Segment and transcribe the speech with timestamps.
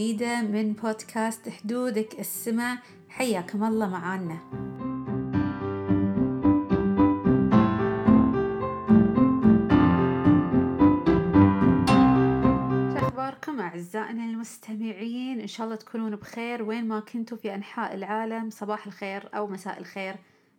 [0.00, 2.78] جديدة من بودكاست حدودك السماء.
[3.08, 4.38] حياكم الله معانا.
[12.96, 16.62] أخباركم أعزائنا المستمعين؟ إن شاء الله تكونون بخير.
[16.62, 20.14] وين ما كنتوا في أنحاء العالم صباح الخير أو مساء الخير.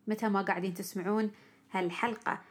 [0.07, 1.31] متى ما قاعدين تسمعون
[1.71, 2.41] هالحلقة.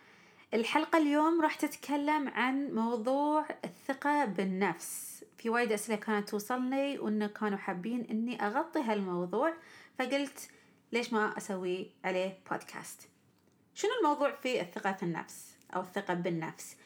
[0.55, 5.25] الحلقة اليوم راح تتكلم عن موضوع الثقة بالنفس.
[5.41, 9.55] في وايد أسئلة كانت توصلني وإنه كانوا حابين إني أغطي هالموضوع
[9.99, 10.51] فقلت
[10.93, 13.09] ليش ما أسوي عليه بودكاست
[13.75, 16.77] شنو الموضوع في الثقة في النفس أو الثقة بالنفس؟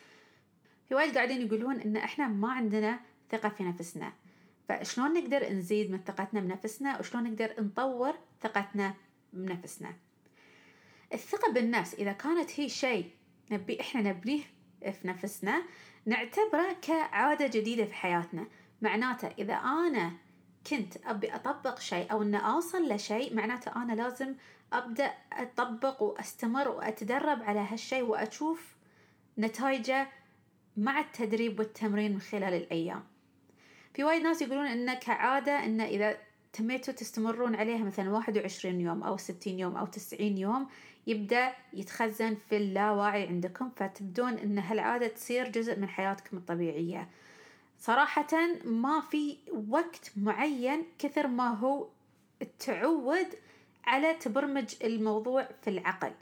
[0.89, 3.01] في وايد قاعدين يقولون إن إحنا ما عندنا
[3.31, 4.13] ثقة في نفسنا
[4.69, 8.95] فشلون نقدر نزيد من ثقتنا بنفسنا وشلون نقدر نطور ثقتنا
[9.33, 9.95] بنفسنا؟
[11.13, 13.11] الثقة بالنفس إذا كانت هي شيء
[13.51, 14.43] نبي إحنا نبنيه
[14.81, 15.63] في نفسنا
[16.07, 18.47] نعتبره كعادة جديدة في حياتنا.
[18.83, 20.13] معناته إذا أنا
[20.71, 24.35] كنت أبي أطبق شيء أو أن أوصل لشيء معناته أنا لازم
[24.73, 28.77] أبدأ أطبق وأستمر وأتدرب على هالشيء وأشوف
[29.39, 30.09] نتائجه
[30.77, 33.05] مع التدريب والتمرين من خلال الأيام.
[33.95, 36.17] في وايد ناس يقولون إنه كعادة إنه إذا
[36.55, 40.69] تميتوا تستمرون عليها مثلا 21 يوم أو 60 يوم أو 90 يوم
[41.07, 47.09] يبدأ يتخزن في اللاواعي عندكم فتبدون إن هالعادة تصير جزء من حياتكم الطبيعية.
[47.79, 48.27] صراحة
[48.65, 49.37] ما في
[49.69, 51.89] وقت معين كثر ما هو
[52.43, 53.27] التعود
[53.85, 56.13] على تبرمج الموضوع في العقل.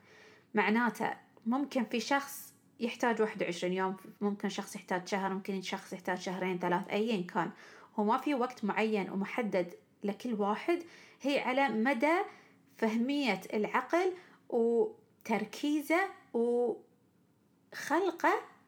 [0.54, 1.10] معناته
[1.46, 6.88] ممكن في شخص يحتاج 21 يوم ممكن شخص يحتاج شهر ممكن شخص يحتاج شهرين ثلاث
[6.90, 7.50] أيا كان.
[7.98, 10.82] هو ما في وقت معين ومحدد لكل واحد
[11.22, 12.18] هي على مدى
[12.76, 14.12] فهمية العقل
[14.48, 16.00] وتركيزه
[16.34, 16.82] وخلقه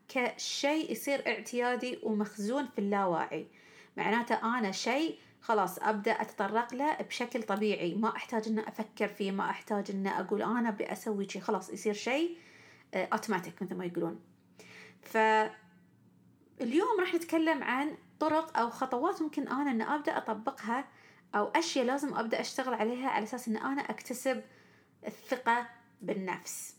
[0.08, 3.46] كشيء يصير اعتيادي ومخزون في اللاواعي
[3.96, 9.50] معناته أنا شيء خلاص أبدأ أتطرق له بشكل طبيعي ما أحتاج أن أفكر فيه ما
[9.50, 12.38] أحتاج أن أقول أنا أبي أسوي شيء خلاص يصير شيء
[12.94, 14.20] أوتوماتيك مثل ما يقولون.
[15.03, 15.60] فاليوم
[17.00, 20.84] راح نتكلم عن طرق أو خطوات ممكن أنا أن أبدأ أطبقها
[21.34, 24.43] أو أشياء لازم أبدأ أشتغل عليها على أساس أن أنا أكتسب
[25.06, 25.69] الثقة
[26.03, 26.77] بالنفس.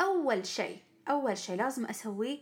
[0.00, 0.78] أول شيء
[1.08, 2.38] أول شيء لازم أسويه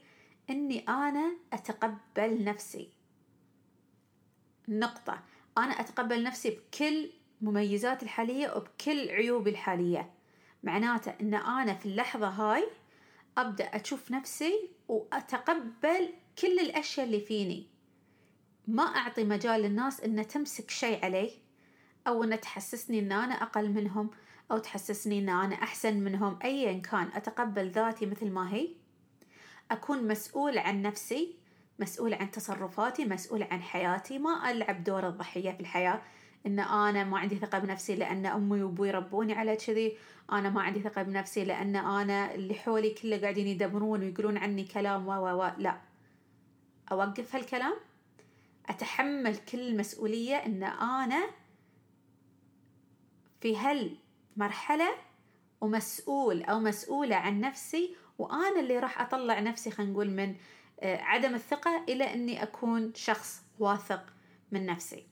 [0.50, 2.92] إني أنا أتقبل نفسي.
[4.68, 5.22] نقطة.
[5.58, 7.10] أنا أتقبل نفسي بكل
[7.40, 10.10] مميزاتي الحالية وبكل عيوبي الحالية.
[10.62, 12.68] معناته إن أنا في اللحظة هاي
[13.38, 17.66] أبدأ أشوف نفسي وأتقبل كل الأشياء اللي فيني.
[18.70, 21.30] ما أعطي مجال للناس إن تمسك شيء علي
[22.06, 24.10] أو إن تحسسني إن أنا أقل منهم
[24.50, 28.68] أو تحسسني إن أنا أحسن منهم أيا كان أتقبل ذاتي مثل ما هي.
[29.70, 31.36] أكون مسؤول عن نفسي
[31.78, 36.02] مسؤول عن تصرفاتي مسؤول عن حياتي ما ألعب دور الضحية في الحياة.
[36.46, 39.96] إن أنا ما عندي ثقة بنفسي لأن أمي وأبوي ربوني على كذي.
[40.32, 45.08] أنا ما عندي ثقة بنفسي لأن أنا اللي حولي كله قاعدين يدبرون ويقولون عني كلام
[45.08, 45.50] و و.
[45.58, 45.80] لا.
[46.92, 47.89] أوقف هالكلام؟
[48.70, 51.30] أتحمل كل المسؤولية إن أنا
[53.40, 54.90] في هالمرحلة
[55.60, 60.36] ومسؤول أو مسؤولة عن نفسي وأنا اللي راح أطلع نفسي خلينا نقول من
[60.82, 64.06] عدم الثقة إلى إني أكون شخص واثق
[64.50, 65.06] من نفسي.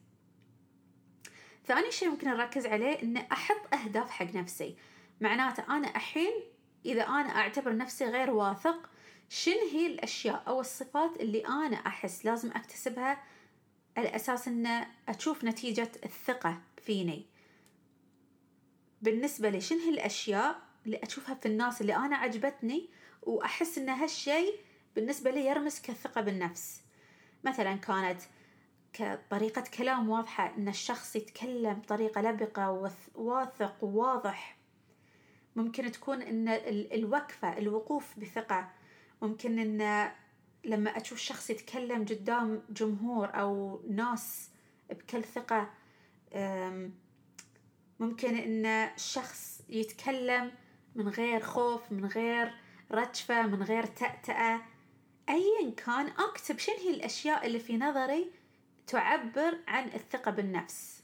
[1.66, 4.76] ثاني شيء ممكن نركز عليه إن أحط أهداف حق نفسي.
[5.20, 6.32] معناته أنا الحين
[6.86, 8.90] إذا أنا أعتبر نفسي غير واثق
[9.28, 13.22] شن هي الأشياء أو الصفات اللي أنا أحس لازم أكتسبها
[13.98, 17.26] على أساس أن أشوف نتيجة الثقة فيني.
[19.02, 22.88] بالنسبة لي شنو هي الأشياء اللي أشوفها في الناس اللي أنا عجبتني
[23.22, 24.60] وأحس أن هالشيء
[24.96, 26.82] بالنسبة لي يرمز كثقة بالنفس.
[27.44, 28.20] مثلا كانت
[28.92, 34.58] كطريقة كلام واضحة أن الشخص يتكلم بطريقة لبقة وواثق وواضح.
[35.56, 36.48] ممكن تكون أن
[36.92, 38.70] الوقفة الوقوف بثقة.
[39.22, 40.10] ممكن أن
[40.64, 44.50] لما أشوف شخص يتكلم قدام جمهور أو ناس
[44.90, 45.70] بكل ثقة
[48.00, 50.52] ممكن إن شخص يتكلم
[50.94, 52.54] من غير خوف من غير
[52.90, 54.60] رجفة من غير تأتأة.
[55.28, 58.30] أيا كان أكتب شنو هي الأشياء اللي في نظري
[58.86, 61.02] تعبر عن الثقة بالنفس.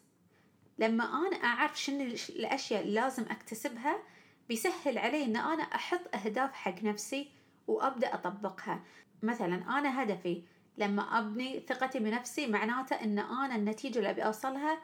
[0.78, 4.02] لما أنا أعرف شنو الأشياء اللي لازم أكتسبها
[4.48, 7.30] بيسهل علي إن أنا أحط أهداف حق نفسي
[7.66, 8.84] وأبدأ أطبقها.
[9.24, 10.42] مثلا أنا هدفي
[10.78, 14.78] لما أبني ثقتي بنفسي معناته إن أنا النتيجة اللي أبي أوصلها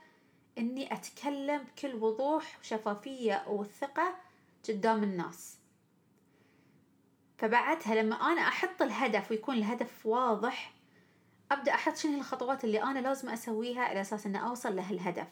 [0.59, 4.15] إني أتكلم بكل وضوح وشفافية وثقة
[4.69, 5.59] قدام الناس.
[7.39, 10.73] فبعدها لما أنا أحط الهدف ويكون الهدف واضح
[11.53, 15.29] أبدأ أحط شنو الخطوات اللي أنا لازم أسويها على أساس إني أوصل لهالهدف.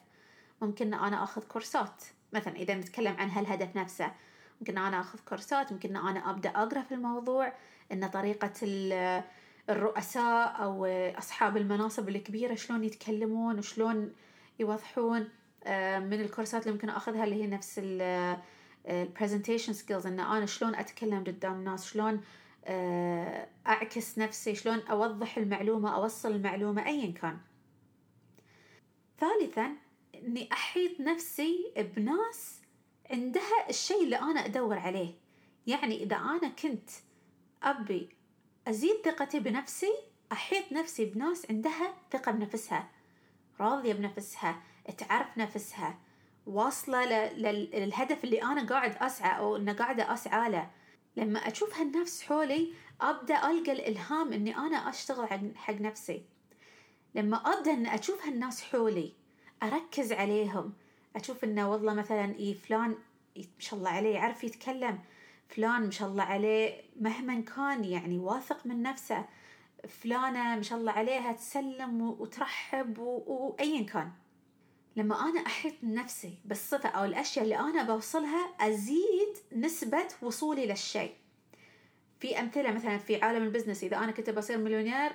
[0.62, 4.12] ممكن أنا آخذ كورسات مثلا إذا نتكلم عن هالهدف نفسه
[4.60, 7.52] ممكن أنا آخذ كورسات ممكن أنا أبدأ أقرأ في الموضوع
[7.93, 8.52] إن طريقة
[9.70, 10.87] الرؤساء أو
[11.19, 14.12] أصحاب المناصب الكبيرة شلون يتكلمون وشلون
[14.58, 15.28] يوضحون
[15.64, 17.81] آه، من الكورسات اللي ممكن أخذها اللي هي نفس
[18.87, 22.20] ال presentation skills إن أنا شلون أتكلم قدام الناس شلون
[22.64, 27.38] آه، أعكس نفسي شلون أوضح المعلومة أوصل المعلومة ايا كان.
[29.20, 29.72] ثالثا
[30.14, 32.57] إني أحيط نفسي بناس
[33.10, 35.14] عندها الشيء اللي أنا أدور عليه.
[35.66, 36.90] يعني إذا أنا كنت
[37.62, 38.08] أبي
[38.69, 39.93] أزيد ثقتي بنفسي
[40.32, 42.90] أحيط نفسي بناس عندها ثقة بنفسها
[43.60, 44.62] راضية بنفسها
[44.99, 45.99] تعرف نفسها
[46.46, 50.70] واصلة للهدف اللي أنا قاعد أسعى أو انه قاعدة أسعى له.
[51.16, 56.22] لما أشوف هالنفس حولي أبدأ ألقى الإلهام إني أنا أشتغل حق نفسي.
[57.14, 59.12] لما أبدأ ان أشوف هالناس حولي
[59.62, 60.72] أركز عليهم
[61.16, 62.94] أشوف إنه والله مثلا إي فلان
[63.37, 64.99] ما شاء الله عليه يعرف يتكلم
[65.49, 69.25] فلان ما شاء الله عليه مهما كان يعني واثق من نفسه
[69.88, 74.10] فلانة ما شاء الله عليها تسلم وترحب وأيا كان.
[74.96, 81.12] لما أنا أحيط نفسي بالصفة أو الأشياء اللي أنا بوصلها أزيد نسبة وصولي للشيء.
[82.20, 85.12] في أمثلة مثلا في عالم ال business إذا أنا كنت بصير مليونير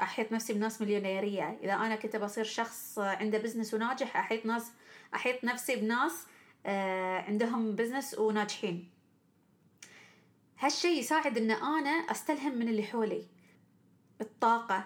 [0.00, 1.58] أحيط نفسي بناس مليونيرية.
[1.62, 4.72] إذا أنا كنت بصير شخص عنده business وناجح أحيط ناس
[5.14, 6.26] أحيط نفسي بناس
[6.66, 8.90] آه، عندهم business وناجحين.
[10.58, 13.26] هالشي يساعد إن أنا أستلهم من اللي حولي.
[14.20, 14.84] الطاقة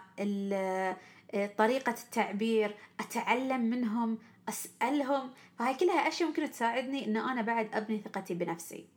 [1.57, 4.19] طريقة التعبير أتعلم منهم
[4.49, 5.31] أسألهم.
[5.59, 8.89] فهاي كلها أشياء ممكن تساعدني إن أنا بعد أبني ثقتي بنفسي.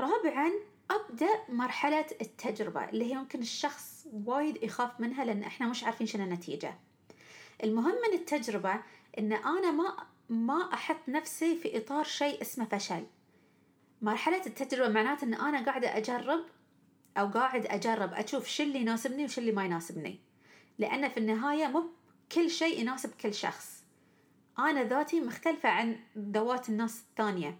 [0.00, 0.50] رابعا
[0.90, 6.24] أبدأ مرحلة التجربة اللي هي ممكن الشخص وايد يخاف منها لأن إحنا مش عارفين شنو
[6.24, 6.78] النتيجة.
[7.64, 8.82] المهم من التجربة
[9.18, 9.96] إن أنا ما
[10.28, 13.06] ما أحط نفسي في إطار شيء اسمه فشل.
[14.02, 16.44] مرحلة التجربة معناته إن أنا قاعدة أجرب
[17.16, 20.20] أو قاعد أجرب أشوف شو اللي يناسبني وش اللي ما يناسبني.
[20.78, 21.84] لأن في النهاية مو
[22.32, 23.84] كل شيء يناسب كل شخص.
[24.58, 27.58] أنا ذاتي مختلفة عن ذوات الناس الثانية.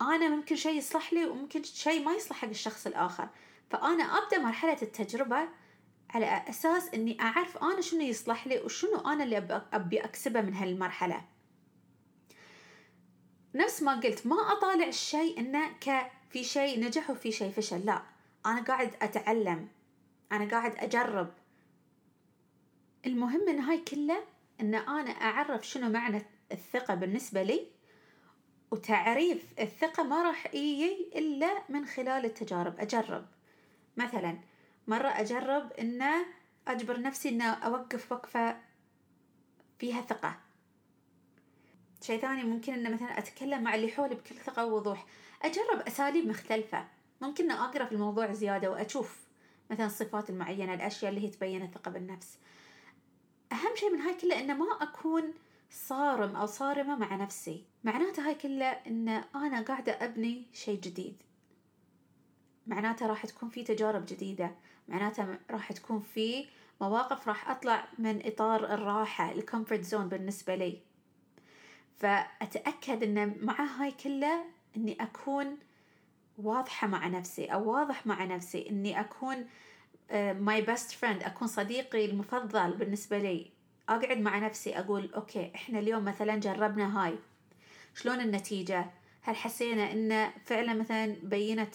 [0.00, 3.28] أنا ممكن شيء يصلح لي وممكن شيء ما يصلح حق الشخص الآخر.
[3.70, 5.48] فأنا أبدأ مرحلة التجربة
[6.10, 11.24] على أساس إني أعرف أنا شنو يصلح لي وشنو أنا اللي أبي أكسبه من هالمرحلة.
[13.54, 18.02] نفس ما قلت ما أطالع الشيء إنه ك في شيء نجح وفي شيء فشل لا.
[18.46, 19.68] أنا قاعد أتعلم
[20.32, 21.32] أنا قاعد أجرب.
[23.06, 24.24] المهم من هاي كله
[24.60, 26.22] إن أنا أعرف شنو معنى
[26.52, 27.66] الثقة بالنسبة لي
[28.76, 32.80] وتعريف الثقة ما راح يجي إلا من خلال التجارب.
[32.80, 33.26] أجرب.
[33.96, 34.38] مثلا
[34.88, 36.02] مرة أجرب إن
[36.68, 38.56] أجبر نفسي إن أوقف وقفة
[39.78, 40.36] فيها ثقة.
[42.02, 45.06] شيء ثاني ممكن إن مثلا أتكلم مع اللي حولي بكل ثقة ووضوح.
[45.42, 46.86] أجرب أساليب مختلفة.
[47.20, 49.20] ممكن أقرأ في الموضوع زيادة وأشوف
[49.70, 52.38] مثلا الصفات المعينة الأشياء اللي هي تبين الثقة بالنفس.
[53.52, 55.34] أهم شيء من هاي كلها إنه ما أكون
[55.70, 57.64] صارم أو صارمة مع نفسي.
[57.84, 61.22] معناته هاي كلها إن أنا قاعدة أبني شيء جديد.
[62.66, 64.54] معناته راح تكون في تجارب جديدة.
[64.88, 66.46] معناته راح تكون في
[66.80, 70.80] مواقف راح أطلع من إطار الراحة ال comfort zone بالنسبة لي.
[71.96, 74.44] فأتأكد إن مع هاي كلها
[74.76, 75.58] إني أكون
[76.38, 78.70] واضحة مع نفسي أو واضح مع نفسي.
[78.70, 79.46] إني أكون
[80.40, 83.55] my best friend أكون صديقي المفضل بالنسبة لي.
[83.88, 87.18] أقعد مع نفسي أقول okay إحنا اليوم مثلا جربنا هاي
[87.94, 88.90] شلون النتيجة؟
[89.22, 91.74] هل حسينا إن فعلا مثلا بينت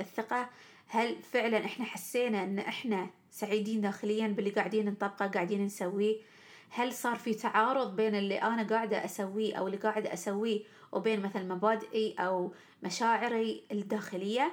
[0.00, 0.50] الثقة؟
[0.88, 6.16] هل فعلا إحنا حسينا إن إحنا سعيدين داخليا باللي قاعدين نطبقه قاعدين نسويه؟
[6.70, 10.60] هل صار في تعارض بين اللي أنا قاعدة أسويه أو اللي قاعدة أسويه
[10.92, 14.52] وبين مثلا مبادئي أو مشاعري الداخلية؟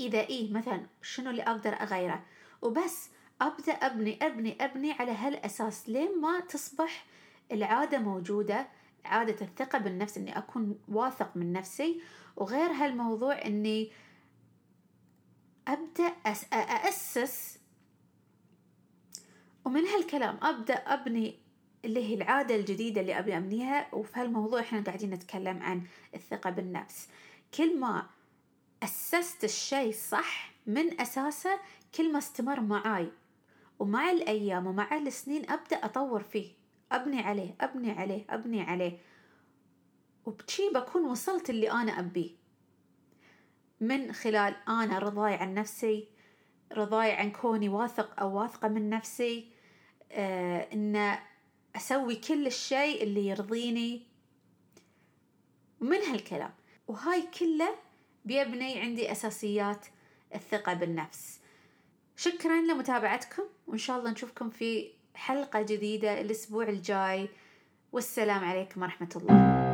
[0.00, 2.22] إذا إيه مثلا شنو اللي أقدر أغيره؟
[2.62, 7.06] وبس أبدأ أبني أبني أبني على هالأساس لين ما تصبح
[7.52, 8.68] العادة موجودة
[9.04, 12.00] عادة الثقة بالنفس إني أكون واثق من نفسي.
[12.36, 13.92] وغير هالموضوع إني
[15.68, 16.12] أبدأ
[16.52, 17.58] أأسس
[19.64, 21.38] ومن هالكلام أبدأ أبني
[21.84, 23.94] اللي هي العادة الجديدة اللي أبي أبنيها.
[23.94, 25.82] وفي هالموضوع إحنا قاعدين نتكلم عن
[26.14, 27.08] الثقة بالنفس.
[27.54, 28.06] كل ما
[28.82, 31.60] أسست الشيء صح من أساسه
[31.94, 33.10] كل ما استمر معاي.
[33.78, 36.52] ومع الأيام ومع السنين أبدأ أطور فيه.
[36.92, 38.98] أبني عليه أبني عليه أبني عليه.
[40.26, 42.30] وبشي بكون وصلت اللي أنا أبيه
[43.80, 46.08] من خلال أنا رضاي عن نفسي
[46.72, 49.50] رضاي عن كوني واثق أو واثقة من نفسي
[50.12, 51.18] آه إن
[51.76, 54.06] أسوي كل الشيء اللي يرضيني
[55.80, 56.54] ومن هالكلام.
[56.86, 57.74] وهاي كله
[58.24, 59.86] بيبني عندي أساسيات
[60.34, 61.40] الثقة بالنفس.
[62.16, 67.28] شكرا لمتابعتكم وإن شاء الله نشوفكم في حلقة جديدة الأسبوع الجاي.
[67.92, 69.65] والسلام عليكم ورحمة الله.